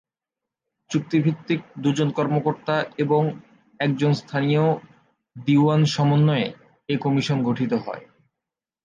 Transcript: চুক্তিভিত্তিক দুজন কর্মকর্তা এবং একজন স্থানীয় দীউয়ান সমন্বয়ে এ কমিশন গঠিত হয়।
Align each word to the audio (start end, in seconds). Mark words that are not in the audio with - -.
চুক্তিভিত্তিক 0.89 1.59
দুজন 1.79 2.09
কর্মকর্তা 2.11 2.75
এবং 2.97 3.21
একজন 3.79 4.11
স্থানীয় 4.13 4.65
দীউয়ান 5.35 5.81
সমন্বয়ে 5.85 6.47
এ 6.89 6.95
কমিশন 6.97 7.37
গঠিত 7.43 7.71
হয়। 7.85 8.03